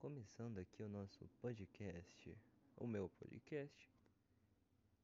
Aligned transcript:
começando 0.00 0.56
aqui 0.56 0.82
o 0.82 0.88
nosso 0.88 1.28
podcast, 1.42 2.34
o 2.78 2.86
meu 2.86 3.10
podcast. 3.10 3.90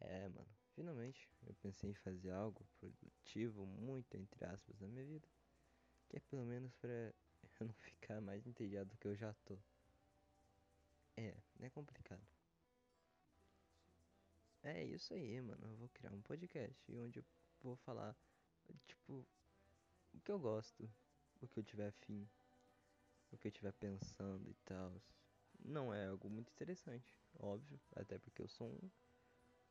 É, 0.00 0.28
mano, 0.28 0.48
finalmente 0.74 1.30
eu 1.46 1.54
pensei 1.62 1.90
em 1.90 1.94
fazer 1.94 2.32
algo 2.32 2.66
produtivo, 2.80 3.64
muito 3.64 4.16
entre 4.16 4.44
aspas, 4.44 4.80
na 4.80 4.88
minha 4.88 5.04
vida, 5.04 5.28
que 6.08 6.16
é 6.16 6.20
pelo 6.20 6.44
menos 6.44 6.74
pra 6.74 6.90
eu 7.60 7.66
não 7.66 7.74
ficar 7.74 8.20
mais 8.20 8.44
entediado 8.48 8.90
do 8.90 8.96
que 8.96 9.06
eu 9.06 9.14
já 9.14 9.32
tô. 9.44 9.56
É, 11.16 11.36
é 11.60 11.70
complicado. 11.70 12.26
É 14.64 14.84
isso 14.84 15.14
aí, 15.14 15.40
mano. 15.40 15.68
Eu 15.68 15.76
vou 15.76 15.88
criar 15.90 16.12
um 16.12 16.20
podcast 16.22 16.96
onde 16.96 17.20
eu 17.20 17.24
vou 17.62 17.76
falar, 17.76 18.16
tipo, 18.88 19.24
o 20.12 20.20
que 20.20 20.32
eu 20.32 20.38
gosto, 20.40 20.90
o 21.40 21.46
que 21.46 21.60
eu 21.60 21.62
tiver 21.62 21.86
afim 21.86 22.28
o 23.32 23.38
que 23.38 23.48
eu 23.48 23.50
estiver 23.50 23.72
pensando 23.72 24.48
e 24.48 24.54
tal. 24.64 25.02
Não 25.64 25.92
é 25.92 26.06
algo 26.06 26.28
muito 26.30 26.50
interessante, 26.50 27.14
óbvio, 27.38 27.78
até 27.94 28.18
porque 28.18 28.40
eu 28.40 28.48
sou 28.48 28.68
um, 28.68 28.90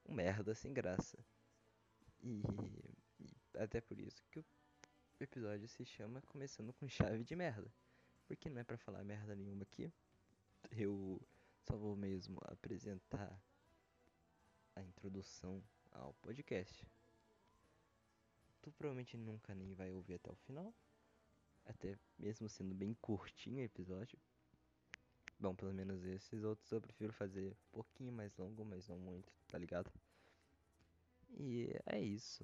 um 0.05 0.13
merda 0.13 0.54
sem 0.54 0.73
graça. 0.73 1.18
E, 2.22 2.41
e, 3.20 3.35
até 3.58 3.82
por 3.82 3.99
isso 3.99 4.23
que 4.30 4.40
o 4.40 4.45
episódio 5.20 5.68
se 5.68 5.84
chama 5.85 6.22
Começando 6.23 6.73
com 6.73 6.88
Chave 6.88 7.23
de 7.23 7.35
Merda. 7.35 7.72
Porque 8.27 8.49
não 8.49 8.62
é 8.62 8.63
pra 8.63 8.77
falar 8.77 9.04
merda 9.04 9.35
nenhuma 9.35 9.63
aqui. 9.63 9.91
Eu 10.71 11.20
só 11.68 11.76
vou 11.76 11.96
mesmo 11.96 12.40
apresentar 12.44 13.41
a 14.76 14.84
introdução 14.84 15.63
ao 15.91 16.13
podcast. 16.16 16.85
Tu 18.62 18.71
provavelmente 18.73 19.18
nunca 19.18 19.55
nem 19.55 19.73
vai 19.73 19.91
ouvir 19.91 20.16
até 20.16 20.32
o 20.32 20.35
final 20.35 20.73
até 21.70 21.98
mesmo 22.18 22.50
sendo 22.50 22.73
bem 22.73 22.94
curtinho 22.96 23.59
o 23.59 23.66
episódio. 23.66 24.18
Bom, 25.40 25.55
pelo 25.55 25.74
menos 25.74 26.04
esses 26.04 26.43
outros 26.43 26.71
eu 26.71 26.82
prefiro 26.82 27.13
fazer 27.13 27.52
um 27.52 27.71
pouquinho 27.71 28.12
mais 28.12 28.35
longo, 28.35 28.66
mas 28.66 28.88
não 28.88 28.98
muito, 28.98 29.32
tá 29.48 29.57
ligado? 29.57 29.90
E 31.38 31.70
é 31.85 32.02
isso. 32.02 32.43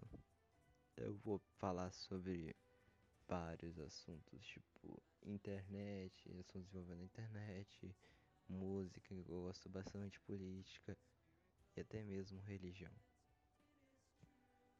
Eu 0.95 1.15
vou 1.15 1.39
falar 1.57 1.91
sobre 1.91 2.55
vários 3.27 3.77
assuntos, 3.79 4.45
tipo 4.45 5.01
internet, 5.23 6.31
assuntos 6.31 6.55
envolvendo 6.55 7.01
a 7.01 7.05
internet, 7.05 7.93
música, 8.47 9.13
eu 9.13 9.23
gosto 9.23 9.67
bastante, 9.67 10.19
política 10.21 10.95
e 11.75 11.81
até 11.81 12.03
mesmo 12.03 12.39
religião. 12.41 12.93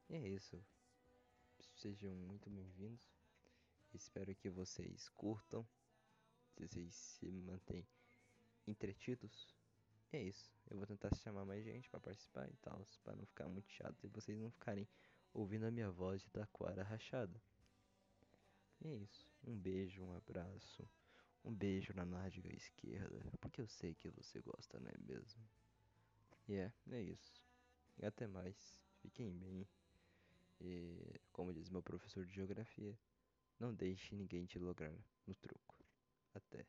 E 0.07 0.15
é 0.15 0.27
isso. 0.29 0.63
Sejam 1.75 2.13
muito 2.15 2.49
bem-vindos. 2.49 3.24
Espero 3.95 4.35
que 4.35 4.49
vocês 4.49 5.07
curtam, 5.09 5.65
que 6.55 6.67
vocês 6.67 6.93
se 6.93 7.31
mantêm 7.31 7.87
entretidos. 8.67 9.55
E 10.11 10.17
é 10.17 10.23
isso. 10.23 10.53
Eu 10.69 10.77
vou 10.77 10.85
tentar 10.85 11.15
chamar 11.15 11.45
mais 11.45 11.63
gente 11.63 11.89
para 11.89 11.99
participar 11.99 12.49
e 12.49 12.55
tal, 12.57 12.85
para 13.03 13.15
não 13.15 13.25
ficar 13.25 13.47
muito 13.47 13.71
chato 13.71 14.03
e 14.03 14.07
vocês 14.07 14.37
não 14.37 14.51
ficarem 14.51 14.87
ouvindo 15.33 15.65
a 15.65 15.71
minha 15.71 15.89
voz 15.89 16.21
de 16.21 16.29
taquara 16.29 16.83
rachada. 16.83 17.41
E 18.81 18.87
é 18.87 18.95
isso. 18.95 19.27
Um 19.43 19.57
beijo, 19.57 20.03
um 20.03 20.13
abraço. 20.13 20.87
Um 21.43 21.53
beijo 21.53 21.93
na 21.93 22.05
nádega 22.05 22.53
esquerda, 22.53 23.21
porque 23.39 23.61
eu 23.61 23.67
sei 23.67 23.93
que 23.93 24.09
você 24.09 24.41
gosta, 24.41 24.79
não 24.79 24.89
é 24.89 24.97
mesmo? 24.97 25.41
E 26.47 26.55
é, 26.55 26.73
é 26.91 27.01
isso. 27.01 27.41
E 27.97 28.05
até 28.05 28.27
mais. 28.27 28.55
Fiquem 29.01 29.31
bem. 29.31 29.67
E 30.59 31.21
como 31.31 31.53
diz 31.53 31.69
meu 31.69 31.83
professor 31.83 32.25
de 32.25 32.33
geografia, 32.33 32.97
não 33.59 33.73
deixe 33.73 34.15
ninguém 34.15 34.45
te 34.45 34.59
lograr 34.59 34.93
no 35.25 35.35
truco. 35.35 35.75
Até. 36.33 36.65